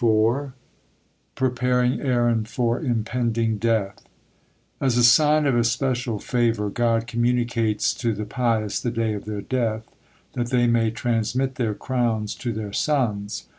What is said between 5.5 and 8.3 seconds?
especial favor God communicates to the